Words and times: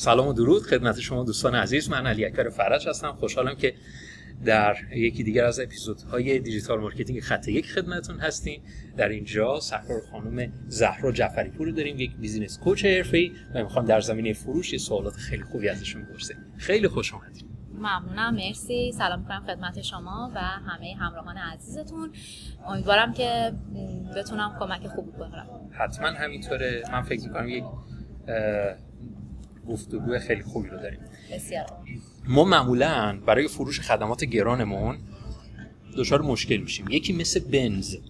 سلام 0.00 0.28
و 0.28 0.32
درود. 0.32 0.62
خدمت 0.62 1.00
شما 1.00 1.24
دوستان 1.24 1.54
عزیز 1.54 1.90
من 1.90 2.06
علی 2.06 2.24
اکبر 2.24 2.48
فرج 2.48 2.88
هستم. 2.88 3.12
خوشحالم 3.12 3.54
که 3.54 3.74
در 4.44 4.76
یکی 4.92 5.22
دیگر 5.22 5.44
از 5.44 5.60
اپیزودهای 5.60 6.38
digital 6.38 6.80
marketing 6.80 7.20
خط 7.20 7.48
یک 7.48 7.66
خدمتون 7.66 8.18
هستیم. 8.18 8.62
در 8.96 9.08
اینجا 9.08 9.60
سرکار 9.60 10.00
خانم 10.12 10.52
زهرا 10.66 11.12
جعفری 11.12 11.50
پور 11.50 11.70
داریم 11.70 11.98
یک 11.98 12.16
business 12.16 12.58
coach 12.58 12.84
حرفه‌ای 12.84 13.32
و 13.54 13.62
می‌خوام 13.62 13.84
در 13.84 14.00
زمینه 14.00 14.32
فروش 14.32 14.72
یه 14.72 14.78
سوالات 14.78 15.14
خیلی 15.14 15.42
خوبی 15.42 15.68
ازشون 15.68 16.04
بپرسیم. 16.04 16.36
خیلی 16.58 16.88
خوش 16.88 17.14
اومدید 17.14 17.44
ممنونم. 17.74 18.34
مرسی. 18.34 18.92
سلام 18.92 19.20
می‌کنم 19.20 19.44
خدمت 19.46 19.82
شما 19.82 20.32
و 20.34 20.38
همه 20.40 20.94
همراهان 20.98 21.36
عزیزتون. 21.36 22.12
امیدوارم 22.66 23.12
که 23.12 23.52
بتونم 24.16 24.56
کمک 24.60 24.86
خوبی 24.86 25.12
کنم. 25.12 25.46
حتما 25.70 26.06
همینطوره. 26.06 26.82
من 26.92 27.02
فکر 27.02 27.22
می‌کنم 27.28 27.48
یک 27.48 27.64
گفتگوی 29.68 30.18
خیلی 30.18 30.42
خوبی 30.42 30.68
رو 30.68 30.76
داریم. 30.76 31.00
بسیار. 31.32 31.66
ما 32.28 32.44
معمولا 32.44 33.18
برای 33.26 33.48
فروش 33.48 33.80
خدمات 33.80 34.24
گرانمون 34.24 34.98
دچار 35.96 36.22
مشکل 36.22 36.56
میشیم. 36.56 36.86
یکی 36.90 37.12
مثل 37.12 37.40
بنز. 37.40 37.96
بله. 37.96 38.04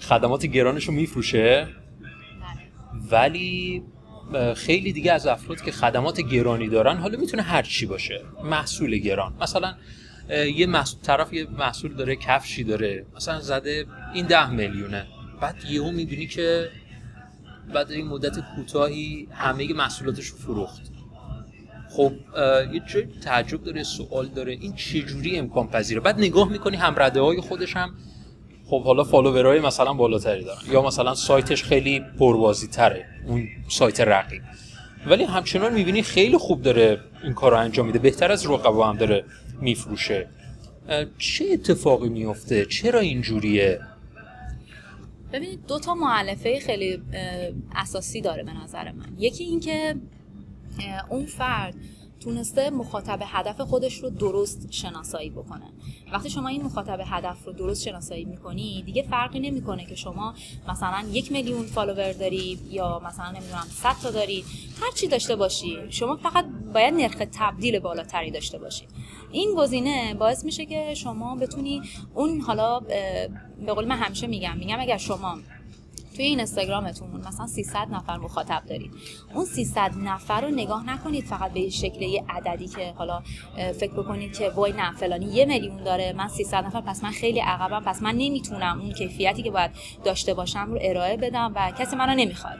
خدمات 0.00 0.46
گرانش 0.46 0.84
رو 0.84 0.94
میفروشه. 0.94 1.68
بله. 1.70 1.72
ولی 3.10 3.82
خیلی 4.56 4.92
دیگه 4.92 5.12
از 5.12 5.26
افراد 5.26 5.60
که 5.60 5.72
خدمات 5.72 6.20
گرانی 6.20 6.68
دارن 6.68 6.96
حالا 6.96 7.18
می‌تونه 7.18 7.42
هر 7.42 7.62
چی 7.62 7.86
باشه. 7.86 8.22
محصول 8.44 8.96
گران. 8.96 9.34
مثلا 9.40 9.74
یه 10.54 10.66
محصول 10.66 11.00
طرف 11.02 11.32
یه 11.32 11.46
محصول 11.50 11.94
داره 11.94 12.16
کفشی 12.16 12.64
داره 12.64 13.06
مثلا 13.16 13.40
زده 13.40 13.86
این 14.14 14.26
ده 14.26 14.50
میلیونه. 14.50 15.06
بعد 15.40 15.64
یهو 15.70 15.90
می‌بینی 15.90 16.26
که 16.26 16.68
بعد 17.72 17.90
این 17.90 18.06
مدت 18.06 18.38
کوتاهی 18.56 19.28
همه 19.30 19.72
محصولاتش 19.72 20.26
رو 20.26 20.36
فروخت. 20.36 20.82
خب 21.88 22.12
یه 22.72 22.82
جای 22.92 23.06
تعجب 23.22 23.64
داره 23.64 23.82
سوال 23.82 24.28
داره 24.28 24.52
این 24.52 24.74
چجوری 24.74 25.38
امکان 25.38 25.68
پذیره؟ 25.68 26.00
بعد 26.00 26.18
نگاه 26.18 26.48
می‌کنی 26.48 26.76
هم 26.76 26.94
رده 26.96 27.20
های 27.20 27.40
خودش 27.40 27.76
هم 27.76 27.94
خب 28.66 28.84
حالا 28.84 29.04
فالوورهای 29.04 29.60
مثلا 29.60 29.92
بالاتری 29.92 30.44
دارن 30.44 30.60
یا 30.72 30.82
مثلا 30.82 31.14
سایتش 31.14 31.64
خیلی 31.64 32.00
پربازی 32.18 32.66
تره 32.66 33.06
اون 33.26 33.48
سایت 33.68 34.00
رقیب. 34.00 34.42
ولی 35.06 35.24
همچنان 35.24 35.74
می‌بینی 35.74 36.02
خیلی 36.02 36.38
خوب 36.38 36.62
داره 36.62 37.00
این 37.24 37.32
کار 37.32 37.54
انجام 37.54 37.86
میده 37.86 37.98
بهتر 37.98 38.32
از 38.32 38.46
رقبا 38.46 38.88
هم 38.88 38.96
داره 38.96 39.24
میفروشه. 39.60 40.28
چه 41.18 41.44
اتفاقی 41.52 42.08
میفته 42.08 42.64
چرا 42.64 43.00
اینجوریه؟ 43.00 43.80
ببینید 45.32 45.66
دو 45.66 45.78
تا 45.78 45.94
معلفه 45.94 46.60
خیلی 46.60 47.02
اساسی 47.74 48.20
داره 48.20 48.42
به 48.42 48.52
نظر 48.52 48.92
من. 48.92 49.08
یکی 49.18 49.44
اینکه 49.44 49.96
اون 51.08 51.26
فرد 51.26 51.74
تونسته 52.20 52.70
مخاطب 52.70 53.18
هدف 53.22 53.60
خودش 53.60 53.98
رو 53.98 54.10
درست 54.10 54.72
شناسایی 54.72 55.30
بکنه. 55.30 55.64
وقتی 56.12 56.30
شما 56.30 56.48
این 56.48 56.62
مخاطب 56.62 57.00
هدف 57.06 57.44
رو 57.44 57.52
درست 57.52 57.82
شناسایی 57.82 58.24
می‌کنی 58.24 58.82
دیگه 58.82 59.02
فرقی 59.02 59.40
نمی‌کنه 59.40 59.86
که 59.86 59.94
شما 59.94 60.34
مثلا 60.68 61.04
یک 61.12 61.32
میلیون 61.32 61.62
فالوور 61.66 62.12
داری 62.12 62.58
یا 62.70 63.02
مثلا 63.06 63.30
نمی‌دونم 63.30 63.66
100 63.70 63.96
تا 64.02 64.10
داری. 64.10 64.44
هر 64.80 64.90
چی 64.90 65.08
داشته 65.08 65.36
باشی 65.36 65.78
شما 65.90 66.16
فقط 66.16 66.44
باید 66.74 66.94
نرخ 66.94 67.22
تبدیل 67.32 67.78
بالاتری 67.78 68.30
داشته 68.30 68.58
باشی. 68.58 68.84
این 69.32 69.54
گزینه 69.58 70.14
باعث 70.14 70.44
میشه 70.44 70.66
که 70.66 70.94
شما 70.94 71.36
بتونی 71.36 71.82
اون 72.14 72.40
حالا 72.40 72.80
به 73.66 73.72
قول 73.74 73.84
من 73.84 73.96
همیشه 73.96 74.26
میگم 74.26 74.56
میگم 74.58 74.80
اگر 74.80 74.96
شما 74.96 75.38
توی 76.16 76.24
این 76.24 76.38
اینستاگرامتون 76.38 77.10
مثلا 77.28 77.46
300 77.46 77.88
نفر 77.90 78.16
مخاطب 78.16 78.62
دارید 78.68 78.90
اون 79.34 79.44
300 79.44 79.90
نفر 79.96 80.40
رو 80.40 80.48
نگاه 80.48 80.86
نکنید 80.86 81.24
فقط 81.24 81.52
به 81.52 81.68
شکل 81.68 82.02
یه 82.02 82.24
عددی 82.28 82.68
که 82.68 82.92
حالا 82.96 83.22
فکر 83.56 83.92
بکنید 83.92 84.38
که 84.38 84.50
وای 84.50 84.72
نه 84.72 84.92
فلانی 84.92 85.26
یه 85.26 85.44
میلیون 85.44 85.84
داره 85.84 86.12
من 86.12 86.28
300 86.28 86.64
نفر 86.64 86.80
پس 86.80 87.04
من 87.04 87.10
خیلی 87.10 87.40
عقبم 87.40 87.84
پس 87.84 88.02
من 88.02 88.14
نمی‌تونم 88.14 88.80
اون 88.80 88.92
کیفیتی 88.92 89.42
که 89.42 89.50
باید 89.50 89.70
داشته 90.04 90.34
باشم 90.34 90.66
رو 90.70 90.78
ارائه 90.82 91.16
بدم 91.16 91.52
و 91.56 91.72
کسی 91.78 91.96
منو 91.96 92.14
نمی‌خواد. 92.14 92.58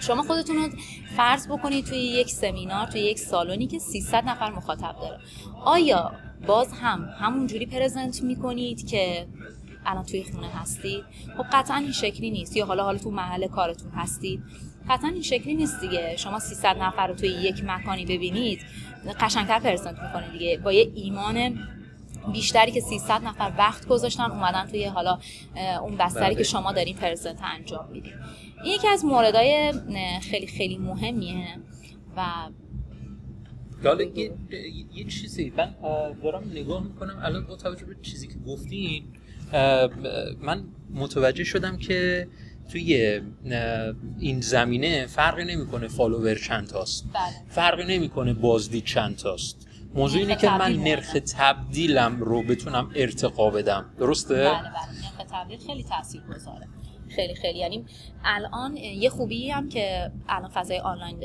شما 0.00 0.22
خودتون 0.22 0.56
رو 0.56 0.68
فرض 1.16 1.48
بکنید 1.48 1.84
توی 1.84 1.98
یک 1.98 2.30
سمینار 2.30 2.86
توی 2.86 3.00
یک 3.00 3.18
سالونی 3.18 3.66
که 3.66 3.78
300 3.78 4.24
نفر 4.24 4.50
مخاطب 4.50 4.96
داره. 5.00 5.18
آیا 5.64 6.12
باز 6.46 6.72
هم 6.72 7.08
همونجوری 7.18 7.66
پرزنت 7.66 8.22
می‌کنید 8.22 8.88
که 8.88 9.26
الان 9.86 10.04
توی 10.04 10.24
خونه 10.24 10.48
هستید؟ 10.48 11.04
خب 11.36 11.44
قطعا 11.52 11.76
این 11.76 11.92
شکلی 11.92 12.30
نیست. 12.30 12.56
یا 12.56 12.66
حالا 12.66 12.84
حالا 12.84 12.98
تو 12.98 13.10
محل 13.10 13.46
کارتون 13.46 13.90
هستید. 13.90 14.42
قطعا 14.88 15.10
این 15.10 15.22
شکلی 15.22 15.54
نیست 15.54 15.80
دیگه. 15.80 16.16
شما 16.16 16.38
300 16.38 16.76
نفر 16.78 17.06
رو 17.06 17.14
توی 17.14 17.28
یک 17.28 17.64
مکانی 17.64 18.04
ببینید 18.04 18.60
قشنگتر 19.20 19.58
پرزنت 19.58 19.98
می‌کنه 20.02 20.32
دیگه. 20.32 20.58
با 20.58 20.72
یه 20.72 20.92
ایمان 20.94 21.58
بیشتری 22.32 22.72
که 22.72 22.80
300 22.80 23.22
نفر 23.24 23.52
وقت 23.58 23.86
گذاشتن 23.86 24.30
اومدن 24.30 24.66
توی 24.66 24.84
حالا 24.84 25.18
اون 25.82 25.96
بستری 25.96 26.24
بله. 26.24 26.34
که 26.34 26.42
شما 26.42 26.72
دارین 26.72 26.96
پرزنت 26.96 27.38
انجام 27.42 27.88
می‌دید 27.92 28.14
این 28.64 28.74
یکی 28.74 28.88
از 28.88 29.04
موردهای 29.04 29.72
اه، 29.94 30.20
خیلی 30.20 30.46
خیلی 30.46 30.78
مهمیه 30.78 31.58
و 32.16 32.22
حالا 33.84 34.02
یه, 34.02 34.32
یه 34.94 35.04
چیزی 35.04 35.52
من 35.56 35.74
دارم 36.22 36.50
نگاه 36.50 36.82
می‌کنم. 36.82 37.20
الان 37.24 37.46
با 37.46 37.56
توجه 37.56 37.84
به 37.84 37.96
چیزی 38.02 38.28
که 38.28 38.34
گفتین 38.46 39.04
من 40.40 40.64
متوجه 40.94 41.44
شدم 41.44 41.76
که 41.76 42.28
توی 42.72 43.20
این 44.18 44.40
زمینه 44.40 45.06
فرقی 45.06 45.44
نمی‌کنه 45.44 45.88
فالوور 45.88 46.34
چند 46.34 46.68
تاست. 46.68 47.04
بله. 47.14 47.22
فرقی 47.48 47.84
نمی‌کنه 47.98 48.34
بازدید 48.34 48.84
چند 48.84 49.16
تاست. 49.16 49.66
موضوع 49.94 50.20
اینه 50.20 50.36
که 50.36 50.50
من 50.50 50.72
نرخ. 50.72 51.16
تبدیلم 51.36 52.16
رو 52.20 52.42
بتونم 52.42 52.90
ارتقا 52.96 53.50
بدم. 53.50 53.90
درسته؟ 53.98 54.34
بله 54.34 54.44
بله. 54.44 54.62
نرخ 55.02 55.30
تبدیل 55.30 55.58
خیلی 55.58 55.84
تاثیر 55.84 56.22
گذاره 56.22 56.68
خیلی 57.08 57.34
خیلی. 57.34 57.58
یعنی 57.58 57.84
الان 58.24 58.76
یه 58.76 59.10
خوبی 59.10 59.50
هم 59.50 59.68
که 59.68 60.12
الان 60.28 60.50
فضای 60.50 60.78
آنلاین 60.78 61.18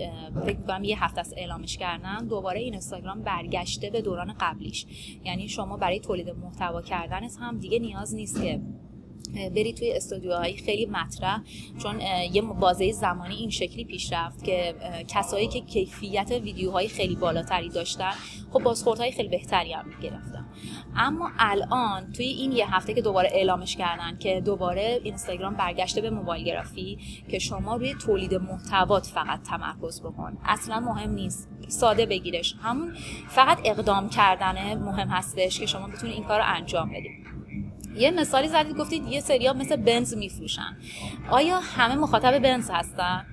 فکر 0.45 0.57
می‌کنم 0.57 0.83
یه 0.83 1.03
هفته 1.03 1.19
است 1.19 1.33
اعلامش 1.37 1.77
کردن 1.77 2.27
دوباره 2.27 2.59
این 2.59 2.73
اینستاگرام 2.73 3.21
برگشته 3.21 3.89
به 3.89 4.01
دوران 4.01 4.35
قبلیش. 4.39 4.85
یعنی 5.23 5.47
شما 5.47 5.77
برای 5.77 5.99
تولید 5.99 6.29
محتوا 6.29 6.81
کردنت 6.81 7.31
هم 7.39 7.59
دیگه 7.59 7.79
نیاز 7.79 8.15
نیست 8.15 8.41
که 8.41 8.61
بری 9.55 9.73
توی 9.73 9.93
استودیوهای 9.93 10.57
خیلی 10.57 10.85
مطرح 10.85 11.41
چون 11.83 12.01
یه 12.33 12.41
بازه 12.41 12.91
زمانی 12.91 13.35
این 13.35 13.49
شکلی 13.49 13.85
پیش 13.85 14.13
رفت 14.13 14.43
که 14.43 14.75
کسایی 15.07 15.47
که 15.47 15.61
کیفیت 15.61 16.31
ویدیوهای 16.31 16.87
خیلی 16.87 17.15
بالاتری 17.15 17.69
داشتن 17.69 18.13
خب 18.51 18.63
بازخوردهای 18.63 19.11
خیلی 19.11 19.29
بهتری 19.29 19.73
هم 19.73 19.85
گرفتن. 20.01 20.45
اما 20.95 21.31
الان 21.39 22.11
توی 22.11 22.25
این 22.25 22.51
یه 22.51 22.75
هفته 22.75 22.93
که 22.93 23.01
دوباره 23.01 23.29
اعلامش 23.33 23.75
کردن 23.75 24.17
که 24.17 24.41
دوباره 24.45 25.01
اینستاگرام 25.03 25.53
برگشته 25.53 26.01
به 26.01 26.09
موبایل 26.09 26.45
گرافی 26.45 26.97
که 27.29 27.39
شما 27.39 27.75
روی 27.75 27.93
تولید 27.93 28.35
محتوات 28.35 29.05
فقط 29.05 29.43
تمرکز 29.43 30.01
بکن. 30.01 30.37
اصلا 30.45 30.79
مهم 30.79 31.11
نیست. 31.11 31.49
ساده 31.67 32.05
بگیرش. 32.05 32.55
همون 32.61 32.93
فقط 33.29 33.59
اقدام 33.65 34.09
کردنه 34.09 34.75
مهم 34.75 35.07
هستش 35.07 35.59
که 35.59 35.65
شما 35.65 35.87
بتونید 35.87 36.15
این 36.15 36.23
کار 36.23 36.39
رو 36.39 36.45
انجام 36.47 36.89
بدید 36.89 37.34
یه 37.95 38.11
مثالی 38.11 38.47
زدید 38.47 38.77
گفتید 38.77 39.07
یه 39.07 39.19
سریا 39.19 39.53
مثل 39.53 39.75
بنز 39.75 40.13
میفروشن. 40.13 40.77
آیا 41.29 41.59
همه 41.59 41.95
مخاطب 41.95 42.39
بنز 42.39 42.69
هستن؟ 42.73 43.25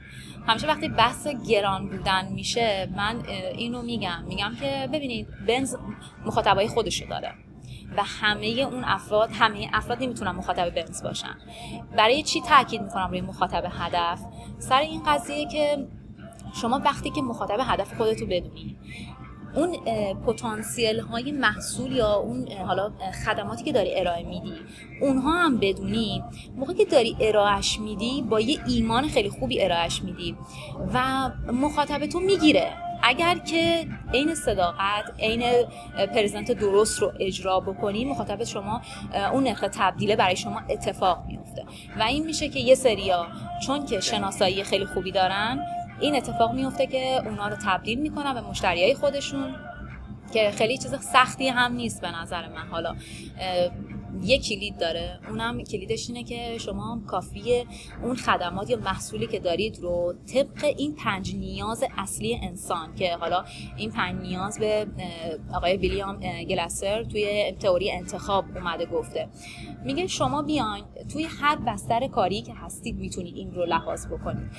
همیشه 0.46 0.66
وقتی 0.66 0.88
بحث 0.88 1.28
گران 1.48 1.88
بودن 1.88 2.28
میشه 2.32 2.88
من 2.96 3.22
اینو 3.54 3.82
میگم. 3.82 4.24
میگم 4.28 4.52
که 4.60 4.88
ببینید 4.92 5.28
بنز 5.46 5.76
مخاطبای 6.26 6.68
خودشو 6.68 7.06
داره. 7.06 7.34
و 7.96 8.02
همه 8.02 8.46
اون 8.46 8.84
افراد 8.84 9.30
همه 9.32 9.70
افراد 9.72 10.02
نمی‌تونن 10.02 10.30
مخاطب 10.30 10.70
بنز 10.70 11.02
باشن. 11.02 11.36
برای 11.96 12.22
چی 12.22 12.40
تاکید 12.40 12.82
می‌کنم 12.82 13.08
روی 13.10 13.20
مخاطب 13.20 13.64
هدف؟ 13.70 14.20
سر 14.58 14.80
این 14.80 15.02
قضیه 15.02 15.48
که 15.48 15.86
شما 16.54 16.80
وقتی 16.84 17.10
که 17.10 17.22
مخاطب 17.22 17.58
هدف 17.60 17.94
خودتو 17.96 18.26
بدونی 18.26 18.76
اون 19.54 19.76
پتانسیل 20.26 21.00
های 21.00 21.32
محصول 21.32 21.93
یا 21.93 22.14
اون 22.14 22.49
حالا 22.66 22.93
خدماتی 23.26 23.64
که 23.64 23.72
داری 23.72 24.00
ارائه 24.00 24.25
میدی 24.25 24.52
اونها 25.00 25.32
هم 25.32 25.58
بدونی 25.58 26.22
موقعی 26.56 26.76
که 26.76 26.84
داری 26.84 27.16
ارائهش 27.20 27.78
میدی 27.81 28.22
با 28.22 28.40
یه 28.40 28.58
ایمان 28.66 29.08
خیلی 29.08 29.28
خوبی 29.31 29.62
ارائهش 29.62 30.02
میدی 30.02 30.37
و 30.94 31.31
مخاطب 31.52 32.06
تو 32.06 32.20
می‌گیره. 32.20 32.70
اگر 33.04 33.38
که 33.38 33.87
عین 34.14 34.34
صداقت 34.34 35.04
عین 35.19 35.43
پرزنت 36.14 36.52
درست 36.52 36.99
رو 37.02 37.12
اجرا 37.20 37.60
بکنی 37.60 38.04
مخاطب 38.04 38.44
شما 38.44 38.81
اون 39.32 39.44
نرخ 39.44 39.64
تبدیله 39.72 40.16
برای 40.16 40.37
شما 40.37 40.60
اتفاق 40.70 41.25
میفته 41.26 41.64
و 41.99 42.02
این 42.02 42.26
میشه 42.26 42.49
که 42.49 42.60
یه 42.60 42.75
سریا 42.75 43.26
چون 43.66 43.87
که 43.87 44.00
شناسایی 44.00 44.64
خیلی 44.64 44.84
خوبی 44.84 45.12
دارن 45.12 45.66
این 46.02 46.16
اتفاق 46.16 46.52
میفته 46.54 46.87
که 46.87 47.22
اونا 47.25 47.49
رو 47.49 47.56
تبدیل 47.64 48.00
می‌کنن 48.00 48.34
به 48.34 48.40
مشتریای 48.40 48.94
خودشون 48.94 49.54
که 50.32 50.50
خیلی 50.50 50.78
چیز 50.78 50.94
سختی 50.94 51.49
هم 51.49 51.72
نیست 51.72 52.00
به 52.00 52.10
نظر 52.10 52.49
من. 52.49 52.66
حالا 52.70 52.96
یه 54.23 54.38
کلید 54.38 54.79
داره. 54.79 55.20
اونم 55.29 55.62
کلیدش 55.62 56.09
اینه 56.09 56.25
که 56.25 56.59
شما 56.59 57.03
کافیه 57.06 57.67
اون 58.03 58.17
خدمات 58.17 58.70
یا 58.70 58.76
محصولی 58.76 59.26
که 59.26 59.38
دارید 59.38 59.79
رو 59.79 60.14
طبق 60.35 60.64
این 60.79 60.94
پنج 60.94 61.35
نیاز 61.35 61.85
اصلی 61.99 62.38
انسان 62.43 62.94
که 62.94 63.17
حالا 63.17 63.44
این 63.76 63.91
پنج 63.91 64.20
نیاز 64.20 64.59
به 64.59 64.87
آقای 65.55 65.76
ویلیام 65.76 66.20
گلاسر 66.44 67.05
توی 67.05 67.53
تئوری 67.53 67.91
انتخاب 67.91 68.44
اومده 68.55 68.87
گفته. 68.87 69.29
میگه 69.85 70.06
شما 70.06 70.43
بیاین 70.43 70.85
توی 71.12 71.26
هر 71.41 71.56
بستر 71.56 72.09
کاری 72.09 72.43
که 72.43 72.55
هستید 72.55 72.97
می‌تونید 72.97 73.37
این 73.37 73.55
رو 73.55 73.64
لحاظ 73.64 74.06
بکنید. 74.06 74.50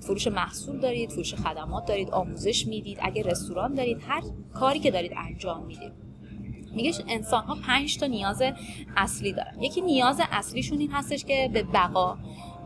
فروش 0.00 0.26
محصول 0.26 0.80
دارید 0.80 1.10
فروش 1.10 1.34
خدمات 1.34 1.86
دارید 1.86 2.10
آموزش 2.10 2.66
می‌دید 2.66 2.98
اگه 3.02 3.22
رستوران 3.22 3.74
دارید 3.74 3.98
هر 4.08 4.22
کاری 4.54 4.78
که 4.80 4.90
دارید 4.90 5.12
انجام 5.16 5.66
می‌دید. 5.66 6.03
میگه 6.74 6.92
انسان 7.08 7.44
ها 7.44 7.56
پنج 7.66 7.98
تا 7.98 8.06
نیاز 8.06 8.42
اصلی 8.96 9.32
دارن. 9.32 9.62
یکی 9.62 9.80
نیاز 9.80 10.20
اصلیشون 10.32 10.78
این 10.78 10.90
هستش 10.92 11.24
که 11.24 11.50
به 11.52 11.62
بقا 11.62 12.18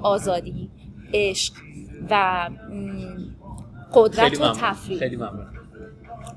آزادی 0.02 0.70
عشق 1.14 1.55
و 2.10 2.50
قدرت 3.94 4.40
و 4.40 4.52
تفریح. 4.52 4.99
خیلی 4.99 5.16
ممنون. 5.16 5.46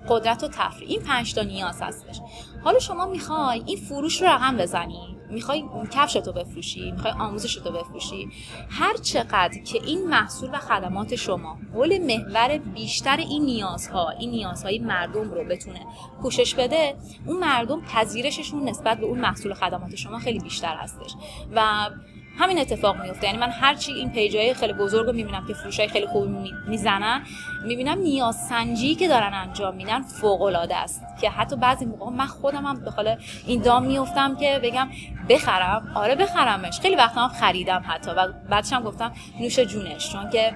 قدرت 0.09 0.44
و 0.44 0.47
تفریح. 0.47 0.89
این 0.89 1.01
پنج 1.01 1.33
تا 1.33 1.41
نیاز 1.41 1.81
هستش. 1.81 2.19
حالا 2.63 2.79
شما 2.79 3.06
می‌خوای 3.06 3.63
این 3.65 3.77
فروش 3.77 4.21
رو 4.21 4.27
رقم 4.27 4.57
بزنی. 4.57 5.18
می‌خوای 5.31 5.63
کفش 5.92 6.13
تو 6.13 6.31
بفروشی 6.31 6.92
می‌خوای 6.92 7.13
آموزش 7.13 7.56
تو 7.56 7.72
بفروشی. 7.72 8.30
هر 8.69 8.98
چقدر 8.98 9.63
که 9.63 9.81
این 9.86 10.07
محصول 10.10 10.50
و 10.54 10.57
خدمات 10.57 11.16
شما 11.16 11.57
حول 11.74 11.98
محور 11.98 12.57
بیشتر 12.57 13.18
این 13.18 13.45
نیازها 13.45 14.10
این 14.10 14.31
نیازهای 14.31 14.80
مردم 14.80 15.31
رو 15.31 15.44
بتونه 15.44 15.80
پوشش 16.22 16.54
بده 16.56 16.95
اون 17.25 17.38
مردم 17.38 17.81
پذیرششون 17.81 18.69
نسبت 18.69 18.98
به 18.98 19.06
اون 19.06 19.19
محصول 19.19 19.51
و 19.51 19.56
خدمات 19.56 19.95
شما 19.95 20.19
خیلی 20.19 20.39
بیشتر 20.39 20.75
هستش. 20.75 21.16
و 21.56 21.89
همین 22.38 22.60
اتفاق 22.60 23.01
میفته. 23.01 23.28
یعنی 23.28 23.39
من 23.39 23.50
هرچی 23.50 23.92
این 23.92 24.12
پیجای 24.12 24.54
خیلی 24.54 24.74
بزرگ 24.74 25.06
رو 25.06 25.13
می‌بینم 25.13 25.45
که 25.48 25.54
فروشای 25.54 25.88
خیلی 25.88 26.07
خوبی 26.07 26.54
می‌زنن 26.68 27.22
می‌بینم 27.66 27.98
نیاز 28.00 28.48
سنجی 28.48 28.95
که 28.95 29.07
دارن 29.07 29.33
انجام 29.33 29.75
میدن 29.75 30.01
فوق 30.01 30.42
العاده 30.42 30.75
است. 30.75 31.01
که 31.22 31.30
حتی 31.30 31.56
بعضی 31.56 31.86
موقع 31.86 32.12
من 32.12 32.25
خودم 32.25 32.66
هم 32.66 32.80
به 32.80 33.18
این 33.45 33.62
دام 33.62 33.86
میفتم 33.86 34.36
که 34.36 34.60
بگم 34.63 34.89
بخرم. 35.30 35.92
آره 35.95 36.16
بخرمش. 36.16 36.80
خیلی 36.80 36.95
وقتا 36.95 37.22
هم 37.22 37.39
خریدم 37.39 37.83
حتی. 37.88 38.12
و 38.12 38.28
بعدش 38.50 38.74
هم 38.74 38.83
گفتم 38.83 39.13
نوش 39.39 39.60
جونش. 39.60 40.12
چون 40.12 40.30
که 40.30 40.56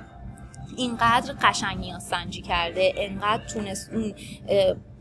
اینقدر 0.77 1.33
قشنگ 1.41 1.77
نیاز 1.77 2.03
سنجی 2.03 2.41
کرده 2.41 2.93
اینقدر 2.97 3.45
تونست 3.45 3.91
اون 3.93 4.13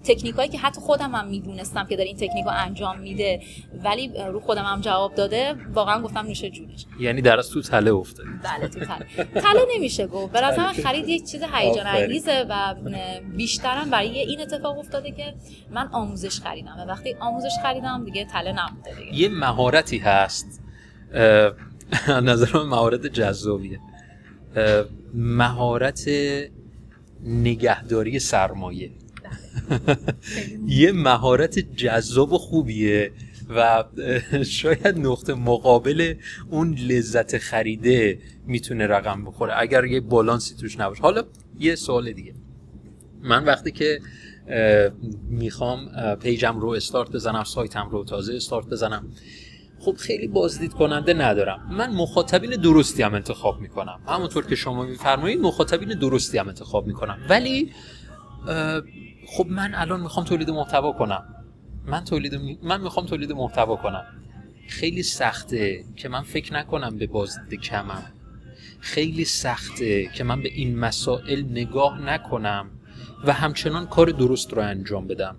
تکنیکایی 0.04 0.48
که 0.48 0.58
حتی 0.58 0.80
خودم 0.80 1.14
هم 1.14 1.28
می‌دونستم 1.28 1.84
که 1.84 1.96
داره 1.96 2.08
این 2.08 2.16
تکنیک 2.16 2.44
رو 2.44 2.50
انجام 2.54 2.98
میده 2.98 3.40
ولی 3.84 4.12
رو 4.32 4.40
خودم 4.40 4.64
هم 4.64 4.80
جواب 4.80 5.14
داده 5.14 5.54
واقعا 5.72 6.02
گفتم 6.02 6.24
میشه 6.24 6.50
جونش. 6.50 6.86
یعنی 7.00 7.22
در 7.22 7.42
تو 7.42 7.62
تله 7.62 7.92
افتاد 7.92 8.26
بله 8.44 8.68
تو 8.68 8.80
تله. 8.80 9.24
تله 9.40 9.66
نمیشه 9.76 10.06
گفت. 10.06 10.32
به 10.32 10.40
من 10.40 10.72
خرید 10.72 11.08
یک 11.08 11.30
چیز 11.30 11.42
هیجان 11.54 11.86
انگیزه 11.86 12.46
و 12.48 12.74
بیشترم 13.36 13.90
برای 13.90 14.18
این 14.18 14.40
اتفاق 14.40 14.78
افتاده 14.78 15.10
که 15.10 15.34
من 15.70 15.88
آموزش 15.92 16.40
خریدم. 16.40 16.76
و 16.78 16.90
وقتی 16.90 17.14
آموزش 17.20 17.52
خریدم 17.62 18.04
دیگه 18.04 18.24
تله 18.24 18.52
نبوده 18.52 18.94
دیگه. 18.94 19.14
یه 19.14 19.28
مهارتی 19.28 19.98
هست. 19.98 20.60
نظر 22.08 22.56
من 22.58 22.62
مهارت 22.62 23.06
جذابیه. 23.06 23.80
مهارت 25.14 26.08
نگهداری 27.24 28.18
سرمایه. 28.18 28.90
یه 30.80 30.92
مهارت 30.92 31.58
جذاب 31.58 32.32
و 32.32 32.38
خوبیه 32.38 33.12
و 33.56 33.84
شاید 34.44 34.98
نقطه 34.98 35.34
مقابل 35.34 36.14
اون 36.50 36.74
لذت 36.74 37.38
خریده 37.38 38.18
می‌تونه 38.46 38.86
رقم 38.86 39.24
بخوره. 39.24 39.52
اگر 39.56 39.84
یه 39.84 40.00
بالانسی 40.00 40.54
توش 40.54 40.80
نباشه. 40.80 41.02
حالا 41.02 41.22
یه 41.58 41.74
سوال 41.74 42.12
دیگه. 42.12 42.34
من 43.22 43.44
وقتی 43.44 43.70
که 43.70 44.00
می‌خوام 45.28 45.90
پیجم 46.22 46.60
رو 46.60 46.68
استارت 46.68 47.10
بزنم 47.10 47.44
سایتم 47.44 47.88
رو 47.90 48.04
تازه 48.04 48.34
استارت 48.34 48.66
بزنم. 48.66 49.08
خب 49.78 49.96
خیلی 49.96 50.28
بازدید 50.28 50.72
کننده 50.72 51.14
ندارم. 51.14 51.68
من 51.78 51.94
مخاطبین 51.94 52.50
درستی 52.50 53.02
هم 53.02 53.14
انتخاب 53.14 53.60
می‌کنم. 53.60 54.00
همونطور 54.06 54.46
که 54.46 54.56
شما 54.56 54.84
میفرمایید 54.86 55.40
مخاطبین 55.40 55.98
درستی 55.98 56.38
هم 56.38 56.48
انتخاب 56.48 56.86
می‌کنم. 56.86 57.18
ولی 57.28 57.70
خب 59.26 59.46
من 59.48 59.74
الان 59.74 60.00
می‌خوام 60.00 60.26
تولید 60.26 60.50
محتوا 60.50 60.92
کنم. 60.92 61.24
من 61.86 62.04
تولید 62.04 62.58
من 62.62 62.80
می‌خوام 62.80 63.06
تولید 63.06 63.32
محتوا 63.32 63.76
کنم. 63.76 64.04
خیلی 64.68 65.02
سخته 65.02 65.84
که 65.96 66.08
من 66.08 66.22
فکر 66.22 66.54
نکنم 66.54 66.98
به 66.98 67.06
بازدید 67.06 67.60
کمم. 67.60 68.02
خیلی 68.80 69.24
سخته 69.24 70.06
که 70.06 70.24
من 70.24 70.42
به 70.42 70.48
این 70.48 70.78
مسائل 70.78 71.44
نگاه 71.50 72.00
نکنم 72.00 72.70
و 73.24 73.32
همچنان 73.32 73.86
کار 73.86 74.06
درست 74.06 74.52
رو 74.52 74.62
انجام 74.62 75.06
بدم. 75.06 75.36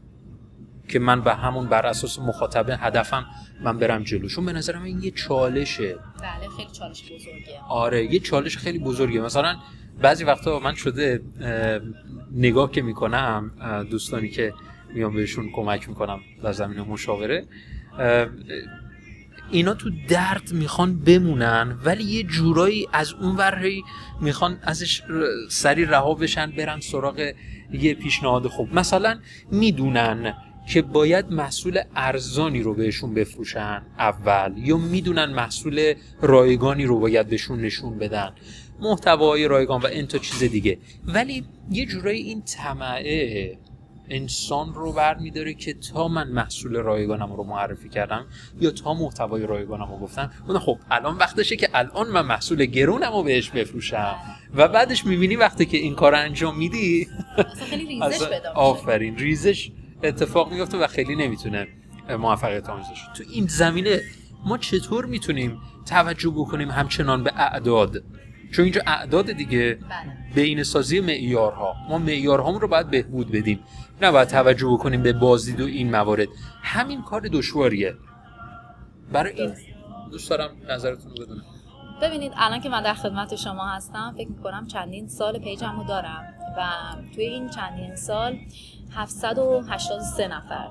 که 0.88 1.00
من 1.00 1.22
به 1.22 1.34
همون 1.34 1.66
بر 1.66 1.86
اساس 1.86 2.19
مخاطب 2.19 2.66
هدفم 2.69 3.25
من 3.62 3.78
برم 3.78 4.04
جلوشون 4.04 4.46
به 4.46 4.54
نظرم 4.54 4.84
این 4.84 5.04
یه 5.04 5.12
چالشه. 5.12 5.96
بله 5.96 6.50
خیلی 6.58 6.72
چالش 6.72 7.04
بزرگیه. 7.04 7.60
آره 7.69 8.13
یه 8.13 8.19
چالش 8.19 8.58
خیلی 8.58 8.80
بزرگیه. 8.80 9.22
مثلا 9.22 9.56
بعضی 10.02 10.24
وقتا 10.24 10.60
من 10.60 10.76
شده 10.76 11.22
نگاه 12.32 12.72
که 12.72 12.82
می‌کنم 12.82 13.52
دوستانی 13.90 14.30
که 14.30 14.54
میام 14.94 15.16
بهشون 15.16 15.50
کمک 15.56 15.90
می‌کنم 15.90 16.20
در 16.44 16.52
زمین 16.52 16.82
مشاوره 16.82 17.46
اینا 19.52 19.74
تو 19.74 19.90
درد 20.08 20.54
می‌خوان 20.54 21.00
بمونن 21.00 21.78
ولی 21.86 22.04
یه 22.04 22.24
جورایی 22.24 22.88
از 22.94 23.14
اون 23.14 23.36
ورهی 23.36 23.84
می‌خوان 24.22 24.60
ازش 24.64 25.02
سری 25.50 25.86
رها 25.86 26.14
بشن 26.14 26.52
برن 26.52 26.80
سراغ 26.80 27.32
یه 27.72 27.94
پیشنهاد 27.94 28.48
خوب. 28.48 28.74
مثلا 28.74 29.20
می‌دونن 29.52 30.34
که 30.74 30.82
باید 30.82 31.32
محصول 31.32 31.82
ارزانی 31.96 32.62
رو 32.62 32.74
بهشون 32.74 33.14
بفروشن 33.14 33.82
اول 34.00 34.54
یا 34.58 34.78
می‌دونن 34.78 35.26
محصول 35.26 35.94
رایگانی 36.22 36.86
رو 36.86 37.00
باید 37.00 37.28
بهشون 37.28 37.62
نشون 37.62 37.98
بدن. 37.98 38.32
محتوای 38.80 39.48
رایگان 39.48 39.81
و 39.81 39.86
این 39.86 40.07
تا 40.07 40.18
چیز 40.18 40.44
دیگه. 40.44 40.77
ولی 41.06 41.45
یه 41.72 41.86
جورایی 41.86 42.22
این 42.22 42.42
طمعه 42.42 43.57
انسان 44.10 44.74
رو 44.74 44.92
بر 44.92 45.18
میداره 45.18 45.54
که 45.54 45.74
تا 45.74 46.07
من 46.07 46.27
محصول 46.27 46.75
رایگانم 46.75 47.33
رو 47.33 47.44
معرفی 47.44 47.89
کردم 47.89 48.25
یا 48.62 48.72
تا 48.72 48.94
محتوای 48.94 49.48
رایگانم 49.48 49.92
رو 49.92 49.98
گفتم 49.98 50.31
اون 50.48 50.60
خب 50.60 50.77
الان 50.92 51.18
وقتشه 51.18 51.56
که 51.56 51.69
الان 51.74 52.07
من 52.07 52.22
محصول 52.22 52.66
گرونم 52.66 53.12
رو 53.12 53.24
بهش 53.24 53.50
بفروشم. 53.50 54.16
و 54.56 54.68
بعدش 54.68 55.06
می‌بینی 55.06 55.36
وقتی 55.36 55.66
که 55.66 55.77
این 55.77 55.95
کار 55.95 56.16
انجام 56.16 56.57
میدی 56.57 57.07
آفرین 58.55 59.17
ریزش 59.17 59.72
اتفاق 60.03 60.53
میفته 60.53 60.77
و 60.77 60.88
خیلی 60.88 61.15
نمی‌تونه 61.15 61.67
موفقیت 62.20 62.70
آمیزش. 62.70 63.08
تو 63.17 63.24
این 63.34 63.48
زمینه 63.48 64.01
ما 64.46 64.58
چطور 64.58 65.05
می‌تونیم 65.05 65.62
توجه 65.86 66.29
بکنیم 66.29 66.72
همچنان 66.72 67.24
به 67.24 67.32
اعداد؟ 67.36 68.03
چون 68.52 68.64
اینجا 68.64 68.82
اعداد 68.88 69.32
دیگه 69.32 69.75
بله. 69.75 70.36
بین 70.36 70.64
سازی 70.64 71.00
معیارها. 71.00 71.75
ما 71.90 71.98
معیارهامون 71.98 72.62
رو 72.62 72.68
باید 72.68 72.90
بهبود 72.90 73.32
بدیم. 73.32 73.60
نه 74.02 74.12
باید 74.12 74.28
توجه 74.28 74.68
بکنیم 74.68 75.04
به 75.04 75.14
بازدید 75.14 75.62
و 75.62 75.66
این 75.66 75.92
موارد. 75.92 76.28
همین 76.62 77.02
کار 77.02 77.22
دشواریه. 77.22 77.96
برای 79.12 79.42
این 79.42 79.54
دوست 80.12 80.30
دارم 80.30 80.50
نظرتون 80.70 81.12
رو 81.12 81.25
بدونم. 81.25 81.44
ببینید 82.02 82.32
الان 82.36 82.62
که 82.62 82.70
من 82.70 82.84
در 82.84 82.94
خدمت 82.94 83.36
شما 83.36 83.68
هستم 83.68 84.14
فکر 84.18 84.28
می‌کنم 84.28 84.68
چندین 84.68 85.08
سال 85.08 85.40
پیجمو 85.40 85.84
دارم 85.84 86.34
و 86.58 86.68
توی 87.16 87.25
این 87.25 87.50
چندین 87.50 87.96
سال 87.96 88.40
783 88.92 90.28
نفر. 90.28 90.68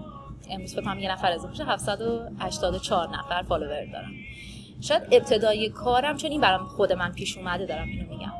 امروز 0.50 0.75
فکر 0.75 0.97
یه 0.97 1.12
نفر 1.12 1.33
اضافه 1.33 1.54
شده 1.54 1.66
784 1.66 3.09
نفر 3.19 3.43
فالوور 3.43 3.85
دارم 3.93 4.12
شاید 4.85 5.03
ابتدای 5.12 5.69
کارم 5.69 6.17
چون 6.17 6.31
این 6.31 6.41
برام 6.41 6.67
خود 6.67 6.93
من 6.93 7.12
پیش 7.12 7.38
اومده 7.38 7.67
دارم 7.67 7.88
اینو 7.88 8.09
میگم. 8.09 8.33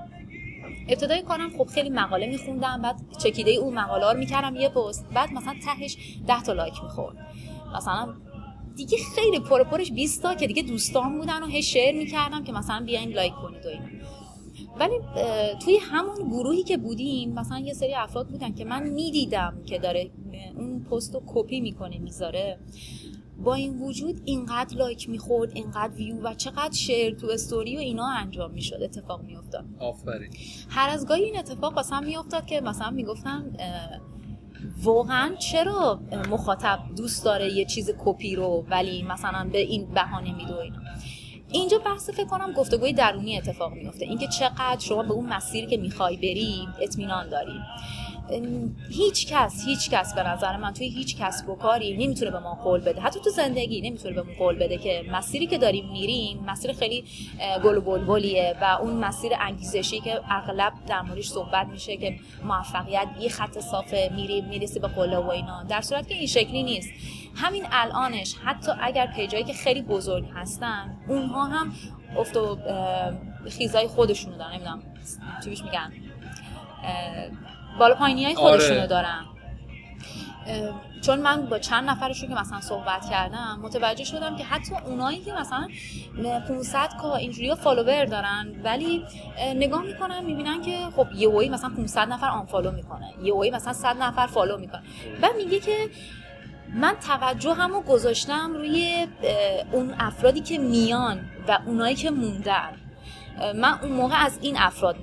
ابتدای 0.89 1.23
کارم 1.23 1.51
خب 1.59 1.65
خیلی 1.65 1.91
مقاله 1.91 2.27
میخوندم 2.27 2.83
بعد 2.83 2.97
چکیده 3.19 3.51
اون 3.51 3.75
مقاله 3.75 4.13
رو 4.13 4.19
می‌کردم 4.19 4.57
یه 4.57 4.69
پست 4.69 5.07
بعد 5.15 5.33
مثلا 5.33 5.55
تهش 5.65 5.97
10 6.27 6.43
تا 6.43 6.53
لایک 6.53 6.75
می‌خورد. 6.83 7.17
مثلا 7.77 8.15
دیگه 8.77 8.99
خیلی 9.15 9.41
پر 9.41 9.65
پرش 9.65 9.93
20 9.93 10.23
تا 10.23 10.35
که 10.35 10.47
دیگه 10.47 10.63
دوستان 10.63 11.19
بودن 11.19 11.43
و 11.43 11.47
هی 11.47 11.63
share 11.63 11.93
می‌کردم 11.93 12.45
که 12.45 12.53
مثلا 12.53 12.85
بیاین 12.85 13.13
لایک 13.13 13.35
کنید 13.35 13.67
و 13.67 13.69
اینا. 13.69 13.85
ولی 14.77 14.95
توی 15.65 15.77
همون 15.77 16.29
گروهی 16.29 16.63
که 16.63 16.77
بودیم 16.77 17.33
مثلا 17.33 17.59
یه 17.59 17.73
سری 17.73 17.95
افراد 17.95 18.29
بودن 18.29 18.55
که 18.55 18.65
من 18.65 18.83
می‌دیدم 18.83 19.63
که 19.67 19.79
داره 19.79 20.11
اون 20.57 20.85
پست 20.85 21.15
رو 21.15 21.23
کپی 21.27 21.61
می‌کنه 21.61 21.99
می‌ذاره. 21.99 22.59
با 23.39 23.55
این 23.55 23.79
وجود 23.79 24.21
اینقدر 24.25 24.77
لایک 24.77 25.09
می‌خورد 25.09 25.51
اینقدر 25.55 25.95
view 25.95 26.17
و 26.29 26.35
چقدر 26.35 26.73
share 26.73 27.15
تو 27.15 27.27
استوری 27.27 27.77
و 27.77 27.81
اینا 27.81 28.07
انجام 28.07 28.51
می‌شد 28.51 28.83
اتفاق 28.83 29.23
میافتاد. 29.23 29.65
آفرین. 29.81 30.31
هر 30.69 30.89
از 30.91 31.07
گاهی 31.07 31.25
این 31.25 31.39
اتفاق 31.39 31.77
واسم 31.77 32.05
میافتاد 32.05 32.47
که 32.47 32.61
مثلا 32.61 32.91
می‌گفتم 32.91 33.57
واقعا 34.83 35.35
چرا 35.35 36.01
مخاطب 36.31 36.79
دوست 36.97 37.25
داره 37.25 37.53
یه 37.53 37.65
چیز 37.65 37.91
کپی 38.05 38.37
رو 38.37 38.67
ولی 38.71 39.03
مثلا 39.03 39.49
به 39.53 39.59
این 39.59 39.87
بهانه 39.95 40.37
میده 40.37 40.61
اینا. 40.61 40.79
اینجا 41.51 41.79
بحث 41.79 42.11
فکر 42.11 42.27
کنم 42.27 42.53
گفتگوی 42.53 42.93
درونی 42.93 43.39
اتفاق 43.39 43.73
میفته 43.73 44.05
اینکه 44.05 44.27
چقدر 44.27 44.79
شما 44.81 45.03
به 45.03 45.13
اون 45.13 45.27
مسیری 45.27 45.67
که 45.67 45.77
می‌خوای 45.77 46.17
بری 46.17 46.69
اطمینان 46.81 47.29
داری. 47.29 47.61
هیچ 48.91 49.27
کس 49.33 49.67
هیچ 49.67 49.91
کس 49.91 50.15
به 50.15 50.23
نظر 50.23 50.57
من 50.57 50.73
توی 50.73 50.89
هیچ 50.89 51.17
کسب 51.17 51.49
و 51.49 51.55
کاری 51.55 51.97
نمی‌تونه 51.97 52.31
به 52.31 52.39
ما 52.39 52.55
قول 52.55 52.81
بده. 52.81 53.01
حتی 53.01 53.21
تو 53.21 53.31
زندگی 53.31 53.81
نمی‌تونه 53.81 54.15
به 54.15 54.23
ما 54.23 54.33
قول 54.39 54.59
بده 54.59 54.79
که 54.79 55.05
مسیری 55.13 55.47
که 55.47 55.59
داریم 55.59 55.93
میریم 55.93 56.45
مسیر 56.47 56.73
خیلی 56.73 57.05
گل 57.65 57.77
و 57.77 57.81
بلبلیه 57.81 58.57
و 58.63 58.65
اون 58.65 58.93
مسیر 58.93 59.33
انگیزشی 59.41 60.01
که 60.01 60.21
اغلب 60.31 60.73
در 60.87 61.03
موردش 61.03 61.29
صحبت 61.29 61.67
میشه 61.67 61.97
که 61.97 62.19
موفقیت 62.45 63.09
یه 63.21 63.29
خط 63.29 63.59
صافه 63.59 64.11
میریم 64.17 64.45
می‌رسی 64.45 64.81
به 64.81 64.89
قله 64.89 65.17
و 65.17 65.31
اینا. 65.31 65.63
در 65.63 65.81
صورت 65.81 66.09
که 66.09 66.15
این 66.15 66.27
شکلی 66.27 66.63
نیست. 66.63 66.89
همین 67.37 67.65
الانش 67.73 68.35
حتی 68.45 68.73
اگر 68.81 69.07
پیجایی 69.07 69.45
که 69.45 69.53
خیلی 69.53 69.83
بزرگ 69.83 70.25
هستن 70.35 70.97
اونها 71.09 71.45
هم 71.45 71.73
افت 72.17 72.37
و 72.37 72.59
خیزای 73.51 73.87
خودشونو 73.87 74.39
دارن. 74.39 74.53
نمی‌دونم 74.53 74.83
چی 75.45 75.51
میگن؟ 75.51 75.93
بالا 77.79 77.95
پایینی 77.95 78.25
های 78.25 78.35
خودشونو 78.35 78.79
آره. 78.79 78.87
دارن 78.87 79.25
چون 81.03 81.21
من 81.21 81.47
با 81.47 81.59
چند 81.59 81.91
نفرشون 81.91 82.29
که 82.29 82.35
مثلا 82.35 82.61
صحبت 82.61 83.11
کردم 83.11 83.59
متوجه 83.63 84.05
شدم 84.05 84.37
که 84.37 84.45
حتی 84.45 84.75
اونایی 84.87 85.19
که 85.19 85.33
مثلا 85.33 85.69
500 86.49 86.89
K 87.03 87.17
اینجوری 87.17 87.55
فالوور 87.55 88.05
دارن 88.05 88.61
ولی 88.65 89.05
نگاه 89.57 89.83
می‌کنن 89.83 90.25
می‌بینن 90.25 90.63
که 90.63 90.79
خب 90.97 91.07
یه 91.13 91.51
مثلا 91.51 91.71
500 91.77 92.09
نفر 92.09 92.29
unfollow 92.29 92.71
می‌کنه. 92.71 93.15
یه 93.23 93.51
مثلا 93.51 93.73
100 93.73 93.97
نفر 93.97 94.27
follow 94.27 94.59
می‌کنه. 94.59 94.83
و 95.23 95.29
میگه 95.37 95.61
که 95.61 95.77
من 96.75 96.95
توجه 97.09 97.55
همو 97.55 97.81
گذاشتم 97.81 98.53
روی 98.53 99.07
اون 99.73 99.95
افرادی 99.99 100.41
که 100.41 100.59
میان 100.59 101.21
و 101.49 101.59
اونایی 101.67 101.95
که 101.95 102.11
موندن. 102.11 102.73
من 103.55 103.79
اون 103.83 103.93
موقع 103.93 104.25
از 104.25 104.39
این 104.43 104.57
افراد 104.59 104.97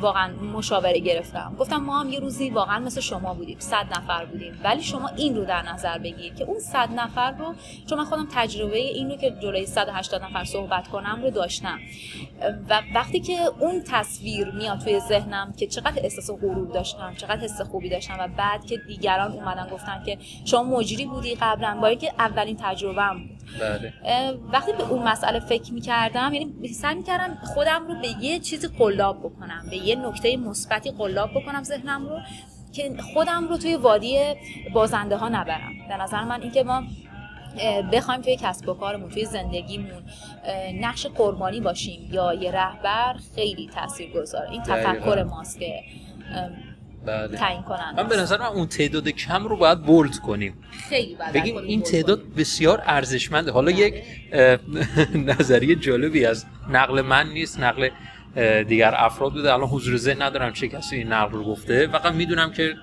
واقعا 0.00 0.32
مشاوره 0.36 0.98
گرفتم. 0.98 1.56
گفتم 1.58 1.76
ما 1.76 2.00
هم 2.00 2.08
یه 2.08 2.20
روزی 2.20 2.50
واقعا 2.50 2.78
مثل 2.78 3.00
شما 3.00 3.34
بودیم 3.34 3.58
صد 3.58 3.86
نفر 3.96 4.24
بودیم. 4.24 4.60
ولی 4.64 4.82
شما 4.82 5.08
این 5.08 5.36
رو 5.36 5.44
در 5.44 5.62
نظر 5.62 5.98
بگیر 5.98 6.34
که 6.34 6.44
اون 6.44 6.58
صد 6.58 6.88
نفر 6.94 7.30
رو 7.30 7.54
چون 7.86 7.98
من 7.98 8.04
خودم 8.04 8.28
تجربه 8.34 8.78
این 8.78 9.10
رو 9.10 9.16
که 9.16 9.30
جلوی 9.42 9.66
180 9.66 10.22
نفر 10.22 10.44
صحبت 10.44 10.88
کنم 10.88 11.22
رو 11.22 11.30
داشتم. 11.30 11.78
و 12.68 12.82
وقتی 12.94 13.20
که 13.20 13.38
اون 13.60 13.82
تصویر 13.86 14.50
میاد 14.50 14.78
توی 14.78 15.00
ذهنم 15.00 15.54
که 15.58 15.66
چقدر 15.66 16.02
احساس 16.02 16.30
غرور 16.30 16.72
داشتم 16.72 17.14
چقدر 17.14 17.40
حس 17.40 17.60
خوبی 17.60 17.88
داشتم 17.88 18.16
و 18.20 18.28
بعد 18.36 18.66
که 18.66 18.76
دیگران 18.76 19.32
اومدن 19.32 19.68
گفتن 19.72 20.02
که 20.06 20.18
شما 20.44 20.62
مجری 20.62 21.04
بودی 21.04 21.34
قبلا 21.40 21.78
باری 21.80 21.96
که 21.96 22.12
اولین 22.18 22.56
تجربه 22.60 23.02
بود. 23.12 23.35
بله. 23.60 23.92
وقتی 24.52 24.72
به 24.72 24.90
اون 24.90 25.08
مسئله 25.08 25.40
فکر 25.40 25.74
می‌کردم 25.74 26.34
یعنی 26.34 26.68
سعی 26.68 26.94
می‌کردم 26.94 27.38
خودم 27.42 27.86
رو 27.88 27.94
به 28.00 28.24
یه 28.24 28.38
چیزی 28.38 28.68
قلاب 28.68 29.18
بکنم 29.20 29.66
به 29.70 29.76
یه 29.76 29.96
نکته 29.96 30.36
مثبتی 30.36 30.90
قلاب 30.90 31.30
بکنم 31.30 31.62
ذهنم 31.62 32.06
رو 32.06 32.20
که 32.72 32.96
خودم 33.14 33.48
رو 33.48 33.56
توی 33.56 33.76
وادی 33.76 34.18
بازنده 34.74 35.16
ها 35.16 35.28
نبرم. 35.28 35.72
به 35.88 35.96
نظر 35.96 36.24
من 36.24 36.42
اینکه 36.42 36.62
ما 36.62 36.82
بخوایم 37.92 38.20
توی 38.20 38.36
کسب 38.40 38.68
و 38.68 38.74
کارمون 38.74 39.10
توی 39.10 39.24
زندگیمون 39.24 40.02
نقش 40.80 41.06
قربانی 41.06 41.60
باشیم 41.60 42.08
یا 42.12 42.34
یه 42.34 42.50
رهبر 42.50 43.16
خیلی 43.34 43.70
تاثیر 43.74 44.12
گذاره 44.12 44.50
این 44.50 44.62
تفکر 44.62 45.22
ماست 45.22 45.60
که 45.60 45.82
بله. 47.06 47.36
تعیین 47.36 47.64
من 47.96 48.08
به 48.08 48.16
نظر 48.16 48.38
من 48.38 48.46
اون 48.46 48.66
تعداد 48.66 49.08
کم 49.08 49.44
رو 49.44 49.56
باید 49.56 49.82
بولد 49.82 50.18
کنیم. 50.18 50.54
خیلی 50.88 51.14
باید 51.14 51.32
بگیم 51.32 51.56
این 51.56 51.82
تعداد 51.82 52.34
بسیار 52.36 52.82
ارزشمنده. 52.86 53.52
حالا 53.52 53.70
یک 53.70 53.94
نظریه 55.30 55.74
جالبی 55.76 56.24
از 56.26 56.46
نقل 56.70 57.00
من 57.00 57.28
نیست 57.28 57.60
نقل 57.60 57.88
دیگر 58.68 58.94
افراد 58.96 59.32
بوده. 59.32 59.52
الان 59.52 59.68
حضور 59.68 59.96
ذهن 59.96 60.22
ندارم 60.22 60.52
چه 60.52 60.68
کسی 60.68 60.96
این 60.96 61.12
نقل 61.12 61.32
رو 61.32 61.44
گفته. 61.44 61.86
فقط 61.86 62.12
می‌دونم 62.12 62.52
که 62.52 62.74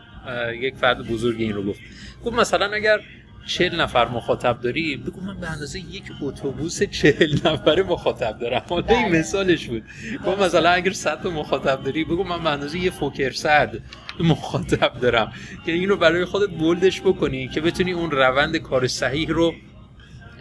یک 0.62 0.75
فرد 0.75 1.08
بزرگ 1.08 1.42
این 1.42 1.53
رو 1.53 1.63
گفت. 1.63 1.80
گفت 2.25 2.36
مثلا 2.36 2.65
اگر 2.74 3.00
چهل 3.45 3.81
نفر 3.81 4.07
مخاطب 4.07 4.62
داری؟ 4.62 4.97
بگو 4.97 5.21
من 5.21 5.39
به 5.39 5.50
اندازه 5.50 5.79
یک 5.79 6.03
اتوبوس 6.21 6.83
چهل 6.83 7.38
نفره 7.45 7.83
مخاطب 7.83 8.39
دارم. 8.39 8.62
حالا 8.69 8.85
این 8.88 9.09
بله. 9.09 9.19
مثالش 9.19 9.67
بود. 9.67 9.83
گفت 10.25 10.39
مثلا 10.39 10.69
اگر 10.69 10.91
صد 10.91 11.21
تا 11.21 11.29
مخاطب 11.29 11.83
داری 11.83 12.03
بگو 12.03 12.23
من 12.23 12.43
به 12.43 12.50
اندازه 12.50 12.79
یه 12.79 12.91
فوکر 12.91 13.31
صد 13.31 13.75
مخاطب 14.19 15.00
دارم. 15.00 15.33
که 15.65 15.71
اینو 15.71 15.95
برای 15.95 16.25
خودت 16.25 16.50
بولدش 16.50 17.01
بکنی 17.01 17.47
که 17.47 17.62
بتونی 17.62 17.91
اون 17.91 18.12
روند 18.12 18.57
کار 18.57 18.88
صحیح 18.88 19.29
رو 19.29 19.53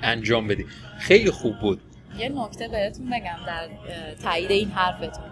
انجام 0.02 0.48
بدی. 0.48 0.66
خیلی 0.98 1.30
خوب 1.30 1.58
بود. 1.58 1.80
یه 2.18 2.28
نکته 2.28 2.68
بهتون 2.68 3.06
بگم 3.06 3.46
در 3.46 3.68
تایید 4.22 4.50
این 4.50 4.70
حرفتون. 4.70 5.24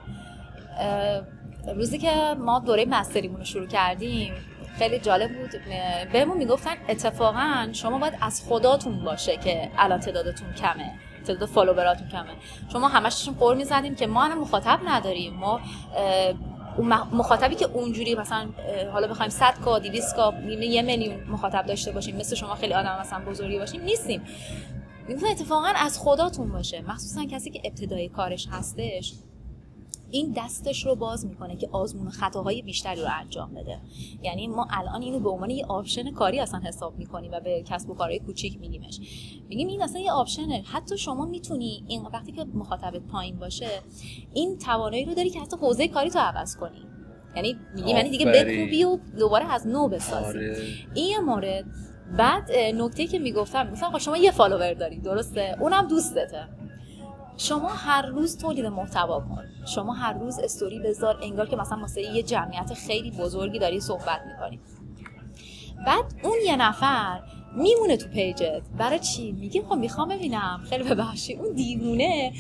روزی 1.75 1.99
که 1.99 2.13
ما 2.39 2.63
دوره 2.67 2.85
مستریمون 2.85 3.39
رو 3.39 3.45
شروع 3.45 3.67
کردیم 3.67 4.33
خیلی 4.79 4.99
جالب 4.99 5.31
بود. 5.39 5.51
بهمون 6.13 6.37
می‌گفتن 6.37 6.75
اتفاقا 6.89 7.69
شما 7.73 7.99
باید 7.99 8.15
از 8.21 8.43
خداتون 8.49 9.05
باشه 9.05 9.37
که 9.37 9.71
الان 9.79 10.01
تعدادتون 10.01 10.53
کمه 10.53 10.93
تعداد 11.27 11.49
فالووراتون 11.49 12.09
کمه. 12.09 12.31
شما 12.73 12.89
همشون 12.89 13.35
غر 13.35 13.57
می‌زدیم 13.57 13.95
که 13.95 14.07
ما 14.07 14.25
هم 14.25 14.41
مخاطب 14.41 14.79
نداریم. 14.87 15.35
ما 15.35 15.61
مخاطبی 17.13 17.55
که 17.55 17.67
اونجوری 17.67 18.15
مثلا 18.15 18.49
حالا 18.93 19.09
بخوایم 19.09 19.31
100 19.31 19.55
K 19.65 19.79
200 19.79 20.17
K 20.17 20.35
یه 20.49 20.83
میلیون 20.83 21.25
مخاطب 21.25 21.67
داشته 21.67 21.93
باشیم 21.93 22.17
مثل 22.17 22.37
شما 22.37 22.55
خیلی 22.55 22.75
آدم 22.75 22.99
مثلا 23.01 23.25
بزرگی 23.25 23.59
باشیم 23.59 23.83
نیستیم. 23.83 24.23
می‌تونه 25.09 25.31
اتفاقا 25.31 25.73
از 25.77 25.99
خداتون 25.99 26.53
باشه. 26.53 26.83
مخصوصا 26.89 27.25
کسی 27.25 27.51
که 27.51 27.61
ابتدای 27.65 28.09
کارش 28.09 28.49
هستش. 28.51 29.13
این 30.11 30.35
دستش 30.37 30.87
رو 30.87 30.95
باز 30.95 31.27
می‌کنه 31.27 31.57
که 31.57 31.69
آزمون 31.73 32.11
خطاهای 32.11 32.63
بیشتری 32.63 33.01
رو 33.01 33.09
انجام 33.21 33.55
بده. 33.55 33.81
یعنی 34.23 34.47
ما 34.47 34.67
الان 34.71 35.03
اینو 35.03 35.21
به 35.21 35.31
عنوان 35.31 35.51
یه 35.51 35.67
option 35.67 36.11
کاری 36.11 36.41
اصلا 36.41 36.61
حساب 36.61 36.99
می‌کنیم 36.99 37.33
و 37.33 37.41
به 37.41 37.63
کسب 37.63 37.91
و 37.91 37.95
کارهای 37.95 38.19
کوچیک 38.19 38.61
میگیمش. 38.61 39.01
میگیم 39.49 39.69
این 39.69 39.83
اصلا 39.83 40.01
یه 40.01 40.13
آپشنه. 40.13 40.63
حتی 40.67 40.99
شما 40.99 41.27
می‌تونی 41.27 41.85
این 41.89 42.03
وقتی 42.13 42.33
که 42.33 42.45
مخاطبت 42.45 43.03
پایین 43.13 43.39
باشه 43.39 43.69
این 44.35 44.59
توانایی 44.59 45.05
رو 45.05 45.15
داری 45.15 45.31
که 45.31 45.41
حتی 45.41 45.57
حوزه 45.57 45.89
کاری 45.89 46.11
تو 46.11 46.19
عوض 46.19 46.57
کنی. 46.57 46.87
یعنی 47.37 47.57
میگیم 47.75 47.97
یعنی 47.97 48.11
دیگه 48.11 48.27
بکوبی 48.27 48.85
و 48.85 48.99
دوباره 49.19 49.53
از 49.53 49.67
نو 49.67 49.89
بسازی. 49.89 50.39
آره. 50.39 50.57
این 50.95 51.21
مورد. 51.21 51.65
بعد 52.19 52.53
نکته 52.53 53.07
که 53.07 53.19
می‌گفتم 53.19 53.71
مثلا 53.71 53.99
شما 53.99 54.17
یه 54.17 54.31
فالوور 54.31 54.75
داری 54.75 54.99
درسته؟ 54.99 55.57
اونم 55.61 55.89
دوستته. 55.89 56.49
شما 57.41 57.69
هر 57.69 58.07
روز 58.07 58.39
تولید 58.39 58.67
محتوا 58.67 59.21
کن. 59.21 59.45
شما 59.75 59.93
هر 59.93 60.13
روز 60.13 60.39
استوری 60.39 60.79
بذار 60.79 61.19
انگار 61.23 61.49
که 61.49 61.57
مثلا 61.57 61.79
واسه 61.81 62.03
یه 62.03 62.23
جمعیت 62.23 62.75
خیلی 62.75 63.11
بزرگی 63.11 63.59
داری 63.59 63.81
صحبت 63.81 64.21
می‌کنی. 64.27 64.61
بعد 65.87 66.05
اون 66.23 66.37
یه 66.47 66.57
نفر 66.57 67.21
میمونه 67.57 67.97
تو 67.97 68.09
پیجت. 68.09 68.63
برای 68.79 68.99
چی؟ 68.99 69.33
میگه 69.33 69.63
خب 69.63 69.75
می‌خوام 69.75 70.09
ببینم. 70.09 70.61
خیلی 70.71 70.85
ببخشی 70.85 71.35
اون 71.35 71.53
دیوونه 71.53 72.33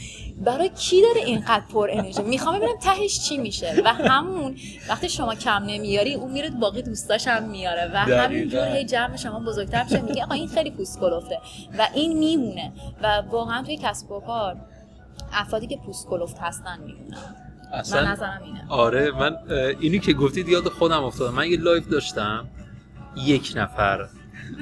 برای 0.45 0.69
کی 0.69 1.02
داره 1.02 1.26
اینقدر 1.26 1.64
پر 1.73 1.88
انرژی؟ 1.92 2.23
می‌خوام 2.23 2.57
ببینم 2.57 2.78
تهش 2.80 3.21
چی 3.28 3.38
میشه. 3.38 3.83
و 3.85 3.92
همون 3.92 4.57
وقتی 4.88 5.09
شما 5.09 5.35
کم 5.35 5.64
نمیاری 5.66 6.14
اون 6.14 6.33
میره 6.33 6.50
باقی 6.50 6.83
دوستاش 6.83 7.28
هم 7.28 7.49
میاره. 7.49 7.90
و 7.95 7.97
همینجور 7.97 8.76
هی 8.76 8.85
جمع 8.85 9.16
شما 9.16 9.40
بزرگتر 9.40 9.85
میشه. 9.85 10.00
میگه 10.00 10.25
آقا 10.25 10.35
این 10.35 10.49
خیلی 10.49 10.71
پوست 10.71 11.02
و 11.02 11.88
این 11.95 12.19
میمونه. 12.19 12.73
و 13.02 13.23
واقعا 13.30 13.62
توی 13.62 13.76
کسب 13.76 14.11
و 14.11 14.21
کار 14.21 14.57
افرادی 15.32 15.66
که 15.66 15.76
پوست 15.76 16.06
کلفت 16.08 16.38
هستن 16.38 16.78
میمونن 16.84 17.37
اصلا 17.72 18.02
من 18.04 18.08
نظرم 18.10 18.42
اینه. 18.44 18.64
آره 18.68 19.10
من 19.10 19.37
اینی 19.80 19.99
که 19.99 20.12
گفتید 20.12 20.49
یاد 20.49 20.68
خودم 20.68 21.04
افتادم 21.04 21.34
من 21.34 21.49
یه 21.50 21.56
live 21.57 21.88
داشتم 21.88 22.49
یک 23.16 23.52
نفر 23.56 24.08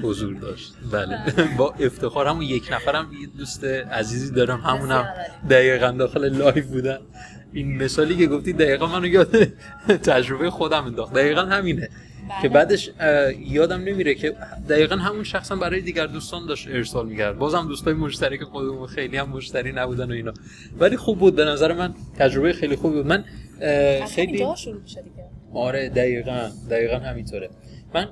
حضور 0.02 0.34
داشت. 0.34 0.72
بله. 0.92 1.18
با 1.58 1.74
افتخار 1.80 2.26
همون 2.26 2.42
یک 2.42 2.72
نفرم 2.72 3.10
یه 3.20 3.26
دوست 3.38 3.64
عزیزی 3.64 4.34
دارم 4.34 4.60
همونم 4.60 5.08
دقیقا 5.50 5.90
داخل 5.90 6.36
live 6.36 6.66
بودن. 6.66 6.98
این 7.52 7.82
مثالی 7.82 8.16
که 8.16 8.26
گفتی 8.26 8.52
دقیقا 8.52 8.86
منو 8.86 9.06
یاد 9.06 9.44
تجربه 10.10 10.50
خودم 10.50 10.84
انداخت. 10.84 11.12
دقیقا 11.14 11.40
همینه. 11.42 11.88
که 12.42 12.48
بعدش 12.48 12.90
یادم 13.38 13.80
نمیره 13.80 14.14
که 14.14 14.34
دقیقا 14.68 14.96
همون 14.96 15.24
شخصا 15.24 15.56
برای 15.56 15.80
دیگر 15.80 16.06
دوستان 16.06 16.46
داشت 16.46 16.68
ارسال 16.68 17.08
می‌کرد. 17.08 17.38
بازم 17.38 17.68
دوستای 17.68 17.94
مشترک 17.94 18.42
خودمون 18.42 18.86
خیلی 18.86 19.16
هم 19.16 19.28
مشتری 19.28 19.72
نبودن 19.72 20.10
و 20.10 20.14
اینا. 20.14 20.32
ولی 20.78 20.96
خوب 20.96 21.18
بود. 21.18 21.36
به 21.36 21.44
نظر 21.44 21.72
من 21.72 21.94
تجربه 22.18 22.52
خیلی 22.52 22.76
خوبی 22.76 22.94
بود. 22.96 23.06
من 23.06 23.24
خیلی 24.14 24.46
شروع 24.56 24.80
آره 25.54 25.88
دقیقا. 25.88 26.50
دقیقا 26.70 26.96
همینطوره. 26.98 27.50
من 27.94 28.08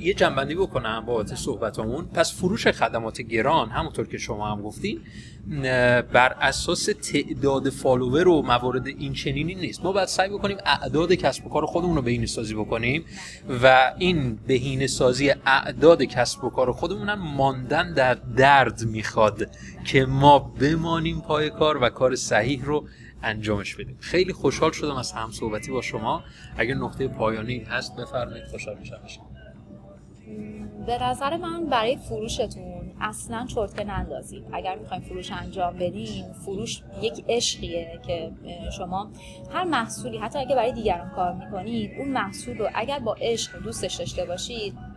یه 0.00 0.14
جنبندی 0.14 0.54
بکنم 0.54 1.04
بابت 1.06 1.34
صحبتمون 1.34 2.04
پس 2.04 2.34
فروش 2.34 2.66
خدمات 2.66 3.20
گران 3.20 3.70
همونطور 3.70 4.06
که 4.06 4.18
شما 4.18 4.50
هم 4.50 4.62
گفتین 4.62 5.00
بر 6.12 6.36
اساس 6.40 6.88
تعداد 7.12 7.70
فالوور 7.70 8.28
و 8.28 8.42
موارد 8.42 8.86
این 8.86 9.12
چنینی 9.12 9.54
نیست. 9.54 9.84
ما 9.84 9.92
باید 9.92 10.08
سعی 10.08 10.28
بکنیم 10.28 10.56
اعداد 10.66 11.12
کسب 11.12 11.46
و 11.46 11.48
کار 11.48 11.66
خودمون 11.66 11.96
رو 11.96 12.02
بهینه 12.02 12.26
سازی 12.26 12.54
بکنیم 12.54 13.04
و 13.62 13.94
این 13.98 14.38
بهینه 14.46 14.86
سازی 14.86 15.30
اعداد 15.46 16.02
کسب 16.02 16.44
و 16.44 16.50
کار 16.50 16.72
خودمون 16.72 17.08
هم 17.08 17.18
ماندن 17.18 17.94
در 17.94 18.14
درد 18.14 18.84
می‌خواد 18.84 19.50
که 19.84 20.04
ما 20.04 20.38
بمانیم 20.38 21.20
پای 21.20 21.50
کار 21.50 21.82
و 21.82 21.88
کار 21.88 22.16
صحیح 22.16 22.64
رو 22.64 22.88
انجامش 23.22 23.74
بدیم. 23.74 23.96
خیلی 24.00 24.32
خوشحال 24.32 24.72
شدم 24.72 24.96
از 24.96 25.12
هم 25.12 25.30
صحبتی 25.30 25.70
با 25.70 25.82
شما. 25.82 26.22
اگر 26.56 26.74
نقطه 26.74 27.08
پایانی 27.08 27.58
هست 27.58 27.96
بفرمایید. 27.96 28.44
خوشحال 28.44 28.78
میشم. 28.78 29.31
به 30.86 31.02
نظر 31.02 31.36
من 31.36 31.66
برای 31.66 31.96
فروشتون 31.96 32.92
اصلا 33.00 33.46
چرتکه 33.46 33.84
نندازید. 33.84 34.44
اگر 34.52 34.78
می‌خوایم 34.78 35.02
فروش 35.02 35.32
انجام 35.32 35.76
بدین 35.76 36.32
فروش 36.32 36.82
یک 37.02 37.24
عشقیه 37.28 38.00
که 38.06 38.32
شما 38.76 39.10
هر 39.52 39.64
محصولی 39.64 40.18
حتی 40.18 40.38
اگر 40.38 40.56
برای 40.56 40.72
دیگران 40.72 41.10
کار 41.10 41.32
می‌کنید 41.32 41.90
اون 41.98 42.08
محصول 42.08 42.58
رو 42.58 42.68
اگر 42.74 42.98
با 42.98 43.16
عشق 43.20 43.62
دوستش 43.62 43.94
داشته 43.94 44.24
باشید 44.24 44.91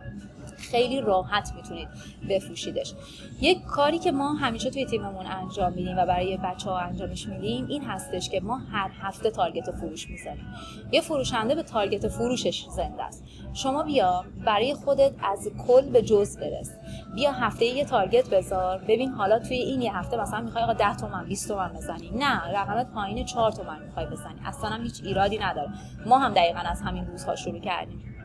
خیلی 0.56 1.00
راحت 1.00 1.52
می‌تونید 1.56 1.88
بفروشیدش. 2.28 2.94
یک 3.40 3.64
کاری 3.64 3.98
که 3.98 4.12
ما 4.12 4.34
همیشه 4.34 4.70
توی 4.70 4.86
تیممون 4.86 5.26
انجام 5.26 5.72
میدیم 5.72 5.98
و 5.98 6.06
برای 6.06 6.36
بچه 6.36 6.70
ها 6.70 6.78
انجامش 6.78 7.26
میدیم 7.28 7.66
این 7.66 7.84
هستش 7.84 8.28
که 8.28 8.40
ما 8.40 8.56
هر 8.56 8.90
هفته 9.00 9.30
تارگت 9.30 9.70
فروش 9.70 10.10
می‌ذاریم 10.10 10.46
یه 10.92 11.00
فروشنده 11.00 11.54
به 11.54 11.62
تارگت 11.62 12.08
فروشش 12.08 12.66
زنده 12.68 13.02
است. 13.02 13.24
شما 13.52 13.82
بیا 13.82 14.24
برای 14.44 14.74
خودت 14.74 15.12
از 15.22 15.48
کل 15.66 15.90
به 15.90 16.02
جز 16.02 16.38
برس. 16.38 16.70
بیا 17.14 17.32
هفته 17.32 17.64
یه 17.64 17.84
تارگت 17.84 18.30
بذار. 18.30 18.78
ببین 18.78 19.10
حالا 19.10 19.38
توی 19.38 19.56
این 19.56 19.82
یه 19.82 19.96
هفته 19.96 20.16
مثلا 20.16 20.40
می‌خوای 20.40 20.64
آقا 20.64 20.72
10 20.72 20.96
تومن 20.96 21.24
20 21.24 21.48
تومن 21.48 21.72
بزنی. 21.72 22.10
نه 22.10 22.58
رقمت 22.58 22.90
پایین 22.92 23.24
4 23.24 23.52
تومن 23.52 23.82
می‌خوای 23.82 24.06
بزنی. 24.06 24.40
اصلا 24.44 24.70
هم 24.70 24.82
هیچ 24.82 25.00
ایرادی 25.04 25.38
نداره. 25.38 25.68
ما 26.06 26.18
هم 26.18 26.34
دقیقا 26.34 26.58
از 26.58 26.82
همین 26.82 27.06
روزها 27.06 27.36
شروع 27.36 27.60
کردیم. 27.60 28.15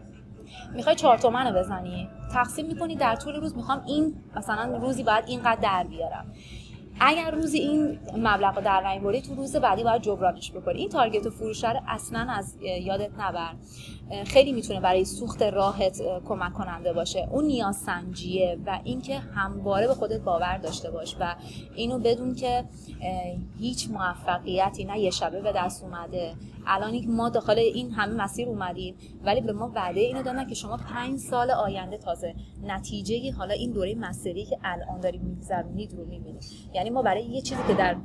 می‌خوای 0.73 0.95
چهار 0.95 1.17
تومن 1.17 1.47
رو 1.47 1.59
بزنی؟ 1.59 2.09
تقسیم 2.33 2.65
می‌کنی 2.65 2.95
در 2.95 3.15
طول 3.15 3.35
روز. 3.35 3.55
می‌خوام 3.55 3.83
این 3.87 4.15
مثلا 4.35 4.77
روزی 4.77 5.03
باید 5.03 5.23
اینقدر 5.27 5.61
در 5.61 5.83
بیارم. 5.83 6.25
اگر 7.03 7.31
روزی 7.31 7.57
این 7.57 7.99
مبلغ 8.17 8.55
رو 8.55 8.61
در 8.63 8.87
نیاوردی 8.87 9.21
تو 9.21 9.35
روز 9.35 9.55
بعدی 9.55 9.83
باید 9.83 10.01
جبرانش 10.01 10.51
بکنی. 10.51 10.79
این 10.79 10.89
تارگت 10.89 11.29
فروش 11.29 11.63
رو 11.63 11.79
اصلا 11.87 12.27
از 12.29 12.57
یادت 12.61 13.09
نبر. 13.19 13.53
خیلی 14.25 14.51
می‌تونه 14.51 14.79
برای 14.79 15.05
سوخت 15.05 15.41
راحت 15.41 16.01
کمک 16.25 16.53
کننده 16.53 16.93
باشه. 16.93 17.27
اون 17.31 17.45
نیاز 17.45 17.75
سنجیه 17.75 18.57
و 18.65 18.79
اینکه 18.83 19.17
همواره 19.19 19.87
به 19.87 19.93
خودت 19.93 20.21
باور 20.21 20.57
داشته 20.57 20.91
باش 20.91 21.15
و 21.19 21.35
اینو 21.75 21.99
بدون 21.99 22.35
که 22.35 22.65
هیچ 23.59 23.89
موفقیتی 23.89 24.85
نه 24.85 24.99
یه 24.99 25.09
شبه 25.09 25.41
به 25.41 25.51
دست 25.55 25.83
اومده. 25.83 26.33
الان 26.67 27.05
ما 27.07 27.29
داخل 27.29 27.57
این 27.57 27.91
همه 27.91 28.23
مسیر 28.23 28.47
اومدیم 28.47 28.95
ولی 29.23 29.41
به 29.41 29.53
ما 29.53 29.71
وعده 29.75 29.99
اینو 29.99 30.23
دادن 30.23 30.47
که 30.47 30.55
شما 30.55 30.77
پنج 30.77 31.19
سال 31.19 31.51
آینده 31.51 31.97
تازه 31.97 32.35
نتیجه 32.63 33.31
حالا 33.31 33.53
این 33.53 33.71
دوره 33.71 33.95
مستری 33.95 34.45
که 34.45 34.57
الان 34.63 34.99
داریم 34.99 35.21
میگذرونید 35.21 35.93
رو 35.93 36.05
می‌بینید. 36.05 36.43
یعنی 36.73 36.89
ما 36.91 37.01
برای 37.01 37.23
یه 37.23 37.41
چیزی 37.41 37.61
که 37.67 37.73
در 37.73 37.95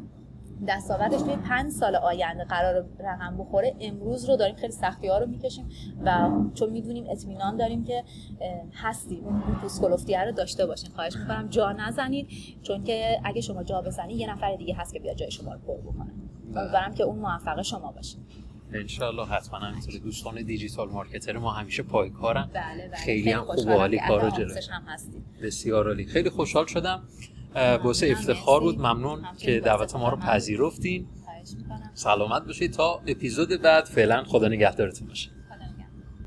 دستاوردش 0.68 1.22
توی 1.22 1.36
پنج 1.36 1.72
سال 1.72 1.96
آینده 1.96 2.44
قرار 2.44 2.86
رقم 2.98 3.36
بخوره 3.38 3.74
امروز 3.80 4.30
رو 4.30 4.36
داریم 4.36 4.56
خیلی 4.56 4.72
سختی 4.72 5.08
ها 5.08 5.18
رو 5.18 5.26
می‌کشیم 5.26 5.68
و 6.04 6.30
چون 6.54 6.70
می‌دونیم 6.70 7.04
اطمینان 7.10 7.56
داریم 7.56 7.84
که 7.84 8.04
هستیم. 8.74 9.24
اون 9.24 9.54
پوسکلوفتی 9.62 10.14
رو 10.14 10.32
داشته 10.32 10.66
باشین. 10.66 10.90
خواهش 10.90 11.16
می‌کنم 11.16 11.48
جا 11.48 11.72
نزنید 11.72 12.28
چون 12.62 12.84
که 12.84 13.20
اگه 13.24 13.40
شما 13.40 13.62
جا 13.62 13.82
بزنید 13.82 14.16
یه 14.16 14.30
نفر 14.30 14.56
دیگه 14.56 14.74
هست 14.74 14.92
که 14.92 15.00
بیاد 15.00 15.16
جای 15.16 15.30
شما 15.30 15.52
رو 15.52 15.58
پر 15.58 15.92
بکنه. 15.92 16.10
امیدوارم 16.56 16.94
که 16.94 17.04
اون 17.04 17.18
موفق 17.18 17.62
شما 17.62 17.92
باشه 17.92 18.18
انشالله 18.72 19.26
حتما 19.26 19.58
همینطوری 19.58 19.98
دوستان 19.98 20.42
دیجیتال 20.42 20.88
مارکتر 20.88 21.38
ما 21.38 21.50
همیشه 21.50 21.82
پایکارن. 21.82 22.50
بله 22.54 22.88
بله. 22.88 22.96
خیلی, 22.96 23.22
خیلی 23.22 23.30
هم 23.30 23.44
خوب 23.44 23.66
و 23.66 23.70
حالی 23.70 23.98
کارو 24.08 24.30
جلو 24.30 24.54
بسیار 25.42 25.86
عالی. 25.86 26.06
خیلی 26.06 26.30
خوشحال 26.30 26.66
شدم. 26.66 27.02
واسه 27.84 28.10
افتخار 28.10 28.60
بود. 28.60 28.78
ممنون 28.78 29.22
که 29.38 29.60
دعوت 29.60 29.96
ما 29.96 30.08
رو 30.08 30.16
پذیرفتین. 30.16 31.06
سلامت 31.94 32.46
باشید. 32.46 32.72
تا 32.72 33.02
اپیزود 33.06 33.62
بعد. 33.62 33.84
فعلا 33.84 34.24
خدا 34.24 34.48
نگهدارتون 34.48 35.08
باشه. 35.08 35.30